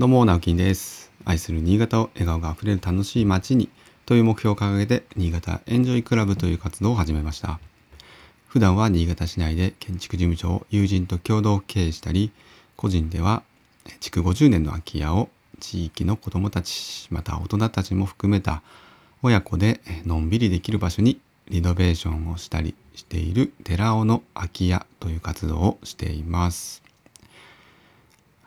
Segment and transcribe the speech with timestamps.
[0.00, 1.12] どうも、直樹です。
[1.26, 3.68] 愛する新潟を笑顔があふれる楽しい街に
[4.06, 7.60] という目標を掲げて、新潟エンジョイクラブという活動を始めました。
[8.48, 12.32] 普段は新潟市内で建築事務所を友人と共同経営したり、
[12.76, 13.42] 個人では
[14.00, 15.28] 築50年の空き家を
[15.60, 18.62] 地域の子どもたち、また大人たちも含めた
[19.20, 21.20] 親子でのんびりできる場所に
[21.50, 26.89] リノベーションをしたりしている寺尾の空き家という活動をしています。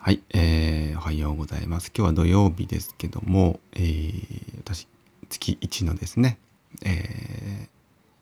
[0.05, 1.89] はい、えー、おはようございます。
[1.95, 4.85] 今日は土曜日ですけども、えー、私、
[5.29, 6.39] 月1のですね、
[6.83, 7.67] えー、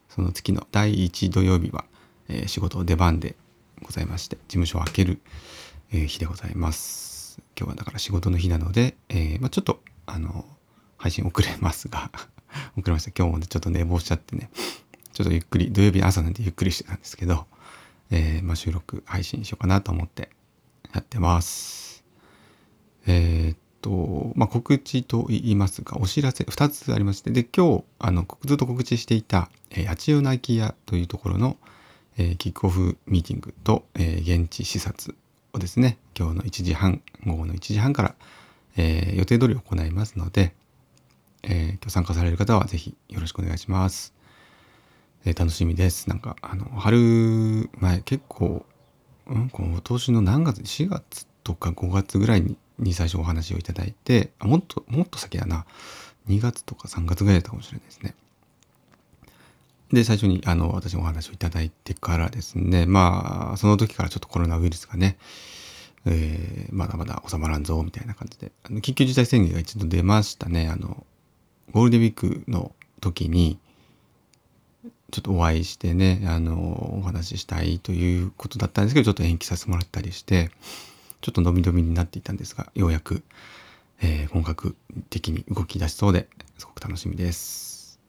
[0.08, 1.86] その月の第1土曜日は、
[2.30, 3.36] えー、仕事出番で
[3.81, 5.22] ございまして、事務所を開ける、
[5.91, 7.41] えー日でございます。
[7.58, 10.45] 今日はだから仕事の日なので、えーまあ、ちょっと、あの、
[10.98, 12.11] 配信遅れますが、
[12.77, 13.11] 遅れました。
[13.17, 14.52] 今日もね、ちょっと寝坊しちゃってね、
[15.13, 17.48] ちょっとゆっくり、土曜日の朝なんでゆっくりしてたんですけど、
[18.11, 20.30] えーまあ、収録配信しようかなと思って
[20.94, 22.04] やってます。
[23.08, 31.58] えーっと、まあ、告知と言いますか、お知らせ2つありまして、で、今日、あの、ずっと告知していた、えー、八千代泣き屋というところの、
[32.17, 35.16] えーキックオフミーティングと、え現地視察
[35.53, 38.16] をですね、今日の1時半、午後の1時半から、
[38.78, 40.53] え予定通り行いますので、
[41.44, 44.14] えー今日参加される方はぜひよろしくお願いします。
[45.26, 46.09] え楽しみです。
[46.09, 48.66] なんか、あの、春前、結構、
[49.31, 55.65] うん、今年の何月、4月とか5月ぐらいにに最初お話をいただいて、あもっと、もっと先だな。
[56.27, 58.15] 2月とか3月ぐらいだったかもしれないですね。
[59.93, 65.17] で、最初に、あの、私お話をいただいてからですね、まあ、その時からちょっとコロナウイルスがね、
[66.05, 70.67] えーまだまだ収まらんぞ、みたいな感じで、あの緊急事態宣言が一度出ましたね。
[70.69, 71.05] あの、
[71.71, 73.59] ゴールデンウィークの時に、
[75.12, 80.50] ちょっとお会いしてね、あの、お話ししたいということだったんですけど、ちょっと延期させてもらったりして、
[81.22, 83.23] ちょっと伸び伸びになっていたんですが、ようやく、
[84.02, 84.76] えー本格
[85.09, 88.00] 的に動き出しそうで、すごく楽しみです。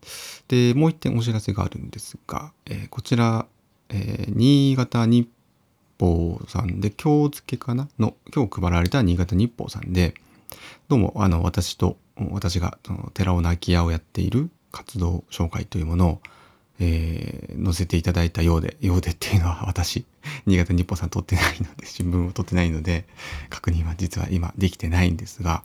[0.48, 3.46] で、もう一点お知らせがあるんですが、えーこちら、
[3.90, 5.28] えー新潟日
[5.98, 7.88] 報さんで、今日付けかな？
[7.98, 10.14] の、今日配られた新潟日報さんで、
[10.88, 11.96] どうも、あの、私と、
[12.30, 12.78] 私が、
[13.14, 16.20] 寺尾の空き家をやっている活動紹介というものを、
[16.80, 20.04] えー載せていただいたようで、ようでっていうのは私、
[20.46, 23.06] 新潟日報さん撮ってないので、新聞を撮ってないので、
[23.50, 25.62] 確認は実は今できてないんですが、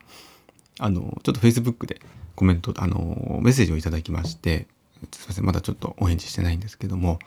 [0.80, 2.02] あの、ちょっと Facebook で
[2.36, 4.68] コメント、あの、メッセージをいただきまして、
[5.12, 7.20] すいません、まだちょっとお返事してないんですけども、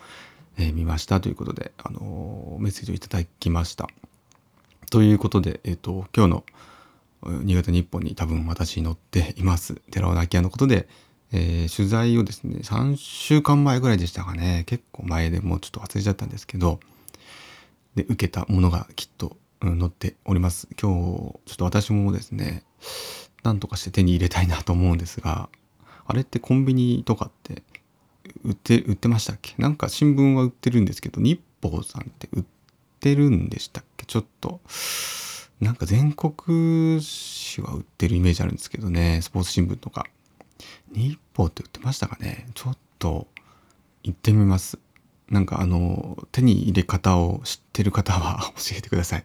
[0.56, 3.88] えー見ましたということで、あの、メッセージをいただきました。
[4.90, 6.44] ということで、えっ、と、今日の
[7.22, 9.74] 新潟日報に多分私載っています。
[9.90, 10.88] 寺尾の空き家のことで、
[11.32, 14.64] えー取材をですね、3週間前ぐらいでしたかね。
[14.66, 16.80] 結構前でもうちょっと忘れちゃったんですけど、
[17.94, 20.68] で、受けたものがきっと、うん載っております。
[20.80, 22.64] 今日、ちょっと私もですね、
[23.42, 25.50] なんとかして手に入れたいなと思うんですが、
[26.06, 27.62] あれってコンビニとかって
[28.42, 29.54] 売って、売ってましたっけ？
[29.58, 32.44] なんか新聞は売ってるんですけど、日報さんって売っ
[33.00, 34.06] てるんでしたっけ？
[34.06, 34.60] ちょっと、
[35.60, 36.32] なんか全国
[37.02, 40.06] 紙は売ってるイメージあるんですけどね、スポーツ新聞とか。
[40.92, 42.46] 日報って売ってましたかね？
[42.54, 43.26] ちょっと
[44.02, 44.78] 行ってみます。
[45.28, 49.24] なんかあの、手に入れ方を知ってる方は 教えてください。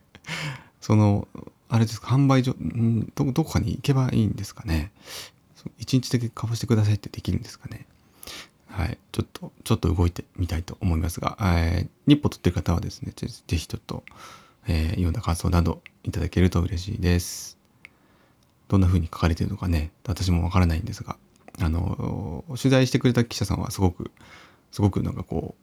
[0.81, 1.27] その、
[1.67, 4.91] あれですか、販売所、んど、どこかに行けばいいんですかね？
[5.55, 7.87] そう一日だけ買わせてくださいってできるんですかね？
[8.67, 8.97] はい。
[9.11, 14.03] ちょっと、ちょっと動いてみたいと思いますが、えー日報取ってる方はですね、ぜぜひちょっと、
[14.67, 17.54] えー読んだ感想などいただけると嬉しいです。
[18.67, 21.17] どんな風に書かれてるのかね、私もわからないんですが、
[21.59, 24.11] あの、取材してくれた記者さんはすごく、
[24.71, 25.55] すごくなんかこ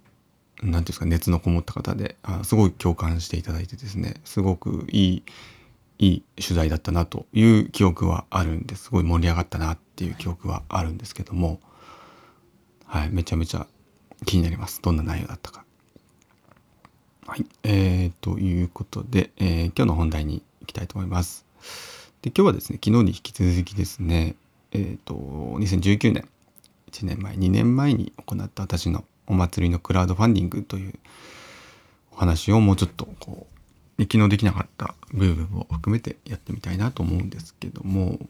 [0.63, 5.23] う、なんていうんですか、熱のこもった方で、あすごい共感していただいてですね、すごくいい、
[5.99, 8.85] いい取材だったなという記憶はあるんです。
[8.85, 11.61] すごい盛り上がったなっていう記憶はあるんですけども、
[12.87, 13.67] はい、めちゃめちゃ
[14.25, 14.81] 気になります。
[14.83, 15.65] どんな内容だったか。
[17.27, 21.47] はい、えー、ということで、えー今日の本題に行きたいと思います。
[22.23, 24.37] で、今日はですね、昨日に引き続きですね、
[24.71, 26.29] えー、と、2019年、
[26.93, 30.95] 1年前、2年前に行った私のお祭りのクラウドファンディングという
[32.13, 33.49] お話をもうちょっとこ
[33.99, 38.21] う、昨日できなかった部分を含めてやってみたいなと思うんですけども、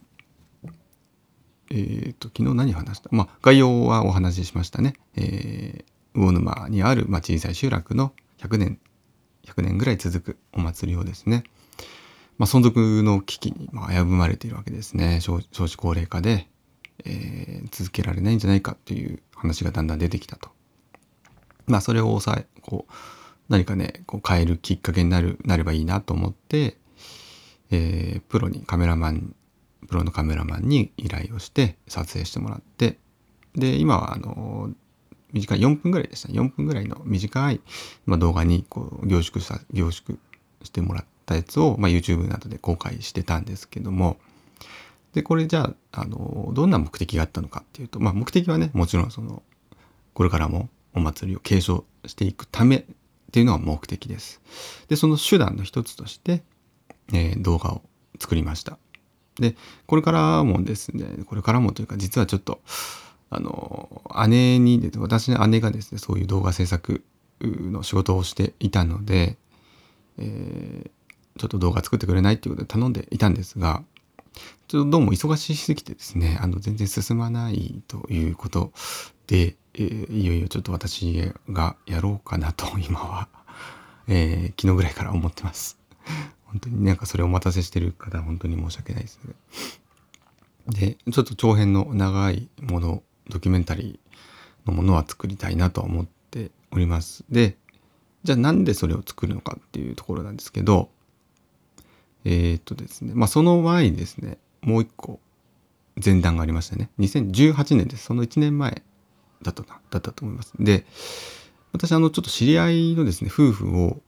[1.68, 3.10] えー、と、昨日何話した？
[3.12, 4.94] まあ、概要はお話ししましたね。
[5.16, 8.78] えー、魚沼にある、ま、小さい集落の100年、
[9.44, 11.44] 100年ぐらい続くお祭りをですね、
[12.38, 15.20] まあ、存続の危機に危ぶまれているわけですね。
[15.20, 16.48] 少子高齢化で、
[17.04, 20.50] えー続けられないんじゃないかっていう話がだんだん出てきたと。
[21.66, 22.92] まあ、それを抑え、こう、
[23.48, 26.76] 何かね、こう変えるきっかけになる、なればいいなと思って、
[27.70, 29.34] えー、プロにカメラマン
[29.88, 32.98] プロのカメラマンに依頼をして撮影してもらって
[33.54, 34.70] で今はあの
[35.32, 37.60] 短い4分ぐらいでしたね4分ぐらいの短い、
[38.04, 40.18] まあ、動画にこう凝縮した凝縮
[40.62, 44.18] してもらったやつを、まあ、YouTube などで公開してたんですけども
[45.14, 49.42] でこれじゃああのどんな目的があったのかっていうと、まあ、目的はねもちろんその
[50.14, 52.84] これからもお祭りを継承していくためっ
[53.32, 54.42] ていうのが目的です。
[54.88, 56.42] でその手段の一つとして、
[57.14, 57.82] えー、動画を
[58.20, 58.78] 作りました。
[59.36, 62.60] でこれからもですねこれからもというか実はちょっと
[63.30, 67.02] あの姉に私の姉がですねそういう動画制作
[67.40, 69.38] の仕事をしていたので、
[70.18, 70.71] え、
[71.42, 73.82] ちょっと動画作ってくれないっていうことで頼んでいたんですが
[74.68, 78.70] ちょっとどうも忙しすぎてですねあの全然進まないということ
[79.26, 83.28] で、えー、いよいよちょっと私がやろうかなと 今は、
[84.06, 85.78] えー、昨日ぐらいから思ってます。
[86.44, 89.18] 本当になんかそれお待たせしてる方本当に申し訳ないです。
[89.24, 89.34] ね
[90.68, 97.24] でちょっと長編の長いものドキュメンタリーのものは作りたいなと思っております。
[97.28, 97.56] で
[98.22, 100.88] じゃあなんでそれを作るのかっていうところなんですけど
[102.24, 105.20] えー、っとですねまあその前にですねもう一個
[106.02, 108.04] 前段がありましたね2018年です。
[108.04, 108.82] その1年前
[109.42, 110.52] だっただったと思います。
[110.58, 110.86] で
[111.72, 114.00] 私あのちょっと知り合いのですね夫婦を、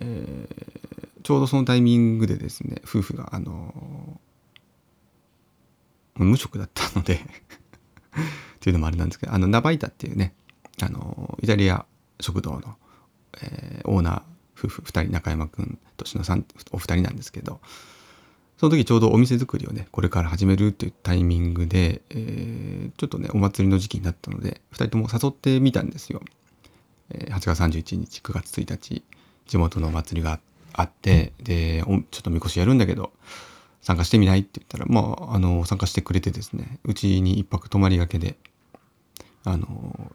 [0.00, 4.20] えー、ちょうどそのタイミングでですね夫婦があの
[6.16, 7.18] 無職だったのでっ
[8.60, 10.34] ていうのもあれなんですけどあのナバイタっていうね
[10.82, 11.84] あのイタリア
[12.20, 12.76] 食堂の、
[13.42, 14.22] えー、オーナー
[14.66, 17.60] 夫婦2人中山君年のさんお二人なんですけど
[18.58, 26.22] その時ちょうどお店作りをねこれから始めるっていうタイミングで、えー、ちょっとねお祭りの時期になったので2人とも誘ってみたんですよ。
[27.12, 29.02] 8月31日9月1日
[29.46, 30.38] 地元のお祭りが
[30.72, 33.12] あってでちょっとみこしやるんだけど
[33.82, 38.36] 参加してみないって言ったらまああの参加してくれてですねうちに一泊泊まりがけで
[39.44, 39.66] あの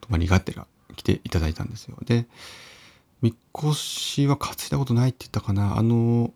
[0.02, 0.66] 泊まりがてら
[0.96, 1.98] 来ていただいたんですよ。
[2.06, 2.26] で
[3.22, 5.78] みこしは担いだことないって言ったかな。
[5.78, 6.34] あの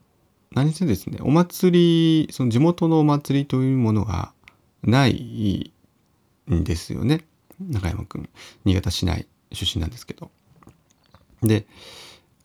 [0.54, 4.34] 何せですねお祭りその地元のお祭りというものが
[4.84, 5.72] ない
[6.52, 7.26] んですよね。
[7.60, 8.30] 中山くん
[8.66, 10.32] 新潟市内出身なんですけど。
[11.44, 11.66] で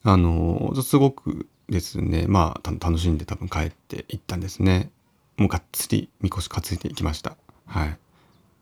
[0.02, 4.90] あのすごくですねまあ楽しんで多分帰っていったんですね。
[5.36, 7.36] もうがっつりみこし担いでいきました。
[7.66, 7.98] はい。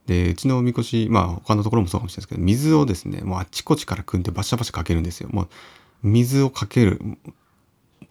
[0.07, 5.29] でうちのおみこしまあ他のところもそうかもしれないですけど水をですねもうあっちこっちから汲んでバシャバシャかけるんですよ。
[5.33, 5.49] もう
[6.03, 7.01] 水をかける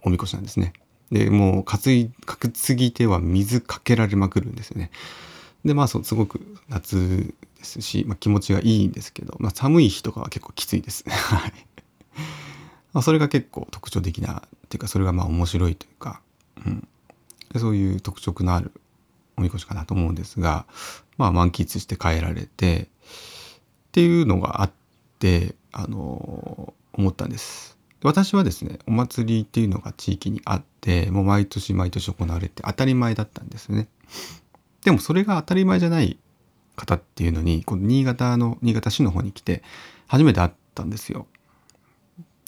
[0.03, 0.73] おみこしなんですね。
[1.11, 4.89] でもう担い担ぎ手は水かけられまくるんですよね。
[5.63, 11.05] でまあそうすごく夏ですし、まあ、気持ちがいいんですけど、まあ、寒い日とかは結構きついです。
[11.09, 11.53] はい。
[12.91, 16.21] まあ、それが結構特徴的なっていうかそれがまあ面白いというか、
[16.65, 16.87] うん、
[17.57, 18.71] そういう特色のある
[19.37, 20.65] おみこしかなと思うんですが
[21.17, 22.87] まあ満喫して帰られてっ
[23.91, 24.71] ていうのがあっ
[25.19, 27.77] てあの思ったんです。
[28.03, 33.87] 私はですねお祭りっていうのが地域にあってもう毎年毎年行われて当たり前だったんですよね。
[34.83, 36.17] でもそれが当たり前じゃない
[36.75, 39.63] 方っていうのにこの新潟の新潟市の方に来て
[40.07, 41.27] 初めて会ったんですよ。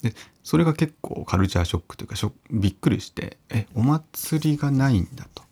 [0.02, 0.12] で
[0.44, 5.42] それが結構カルチャーショックというかショびっくりしてえお祭りがないんだと。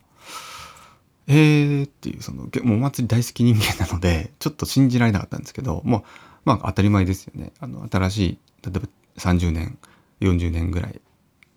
[1.27, 6.03] えーっていうそのもうお祭り大好き人間なので ちょっと信じられなかったんですけどもう
[6.45, 7.51] まあ当たり前ですよね。
[7.59, 9.77] あの新しい例えば30年
[10.21, 11.01] 40年ぐらい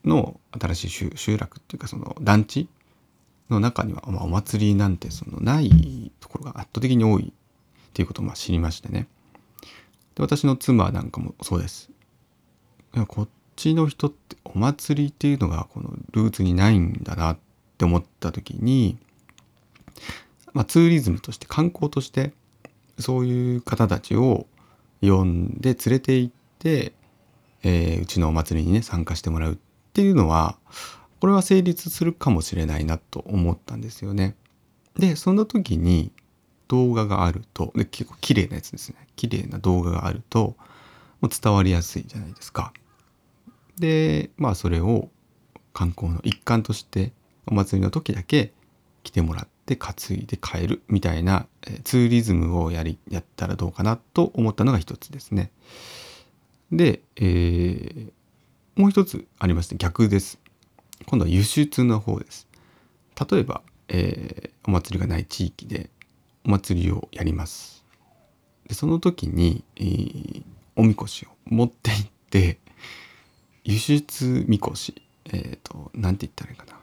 [0.05, 2.69] の新しい集落っていうかその団地
[3.51, 9.09] の中には、まあ、お祭りなんてそのないところが圧倒的に多いっていうことをまあ知りましてね
[10.15, 11.91] で私の妻なんかもそうです
[13.07, 17.39] こっちの人ってお祭りっていうのがこのルーツにないんだなっ
[17.77, 18.97] て思った時に、
[20.53, 22.33] まあ、ツーリズムとして観光として
[22.99, 24.47] そういう方たちを
[25.01, 26.93] 呼んで連れて行って、
[27.63, 29.57] えー、うちのお祭りにね参加してもらうっ
[29.93, 30.57] ていうのは
[31.21, 34.37] これは成立するかもしれないなと思ったんですよね。
[34.97, 36.11] でその時に
[36.67, 40.57] 動画があるとで結構綺麗なやつですね綺麗な動画があると
[41.21, 42.73] もう伝わりやすいじゃないですか。
[43.79, 45.09] でまあそれを
[45.73, 47.13] 観光の一環として
[47.47, 48.53] お祭りの時だけ
[49.05, 55.51] 来てもらってて担いで帰るみたいな、えツーリズムをやりやったらどうかなと思ったのが一つですね。
[56.73, 58.11] で、えー、
[58.77, 60.39] もう一つありまして逆です。
[61.07, 62.49] 今度は輸出の方です。
[63.31, 65.91] 例えば、えー、お祭りがない地域で
[66.45, 67.85] お祭りをやります。
[68.67, 70.43] でその時に、えー、
[70.77, 72.59] おみこしを持って行って
[73.65, 76.78] 輸出みこしえっ、ー、と何て言ったらいいかな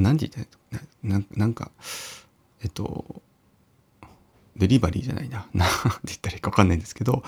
[0.00, 1.70] 何て言ったらなななんか
[2.62, 3.22] えっと
[4.56, 5.46] デリバリーじゃないな。
[5.54, 5.74] 何て
[6.06, 7.22] 言ったらいいか分かんないんですけど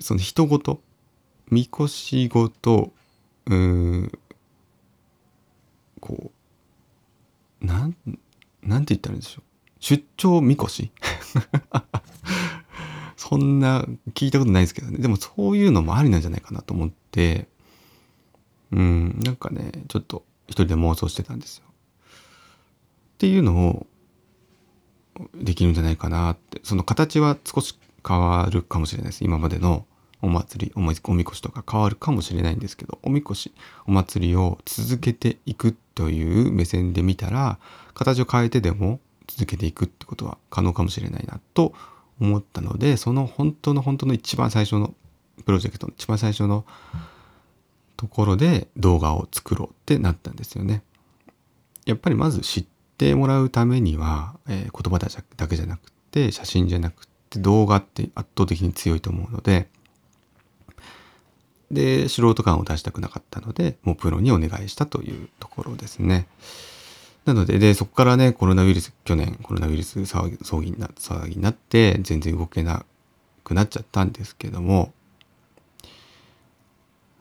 [0.00, 0.80] その人ごと
[1.50, 2.92] みこしごと
[3.46, 4.18] うー
[6.00, 6.32] こ
[7.62, 7.96] うなん
[8.62, 9.44] なんて言ったらいいんでしょう？
[9.80, 10.90] 出張みこし？
[13.16, 14.98] そんな聞いたことないですけどね。
[14.98, 17.48] でもそういうのもありなんじゃないかなと思って
[18.72, 21.64] うんなんかねちょっと一人で妄想してたんですよ。
[21.68, 23.86] っていうのを
[25.34, 29.86] できるんじゃないかなってその形は少し変わるかもしれないです今までの
[30.22, 33.52] お祭りおみこしとか変わるかもしれないんですけどおみこし
[33.86, 37.58] お祭りを続けていくという目線で見たら
[37.94, 41.74] 形を変えてでも続けていくってことは可能かもしれないなと
[42.20, 44.94] 思ったのでその本当の本当の一番最初の
[45.44, 46.64] プロジェクトの一番最初の
[47.96, 50.82] ところで動画を作ろうってなったんですよね。
[51.86, 52.66] やっぱりまず知っ
[52.98, 54.98] てもらうためには、えー、言葉
[55.36, 59.68] だけじゃなくて写真じゃなくて動画って圧倒的に強いと思うので
[61.70, 66.26] で素人感を出したくなかったのでもうプロにお願いしたというところですね。
[67.24, 72.84] なのででそこからねコロナウイルス去年コロナウイルス騒ぎ騒ぎにな騒ぎになって全然動けな
[73.42, 74.92] くなっちゃったんですけども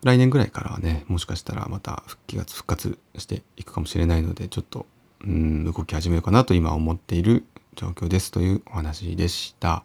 [0.05, 4.85] 来年ぐらいからはねもしかしたらまた復帰が復活していくかもしれないのでちょっと
[5.21, 7.43] うん動き始めようかなと今思っている
[7.75, 9.83] 状況ですというお話でした。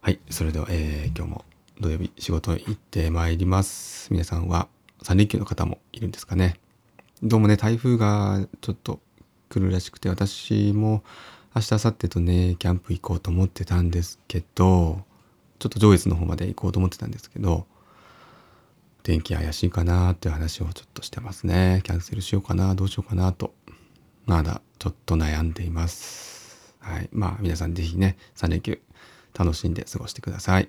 [0.00, 1.44] はい、それでは、えー、今日も
[1.80, 4.10] 土曜日仕事行ってまいります。
[4.10, 4.68] 皆さんは
[5.02, 6.58] 3連休の方もいるんですかね。
[7.22, 9.00] どうもね、台風がちょっと
[9.50, 11.04] 来るらしくて、私も
[11.54, 15.02] 明日、明後日とね、キャンプ行こうと思ってたんですけど、
[15.58, 17.66] ちょっと上越の方まで行こうと思ってたんですけど、
[19.06, 21.80] 天気怪しいかなっていう話をちょっとしてますね。
[21.84, 23.54] キャンセルしようかな、どうしようかなと、
[24.24, 26.74] まだちょっと悩んでいます。
[26.80, 27.08] はい。
[27.12, 28.80] まあ皆さん是非ね、3連休
[29.32, 30.68] 楽しんで過ごしてください。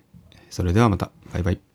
[0.52, 1.10] それではまた。
[1.34, 1.67] バイバイ。